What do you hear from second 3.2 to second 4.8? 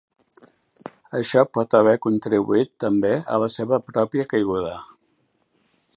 a la seva pròpia caiguda.